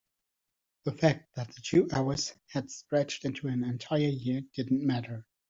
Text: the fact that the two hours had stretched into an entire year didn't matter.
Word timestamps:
the 0.83 0.91
fact 0.91 1.35
that 1.35 1.53
the 1.53 1.61
two 1.61 1.87
hours 1.93 2.33
had 2.47 2.71
stretched 2.71 3.23
into 3.23 3.47
an 3.47 3.63
entire 3.63 3.99
year 4.07 4.41
didn't 4.55 4.81
matter. 4.83 5.27